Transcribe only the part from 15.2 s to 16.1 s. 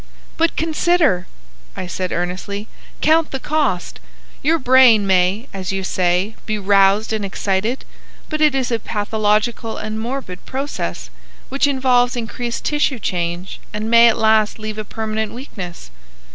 weakness.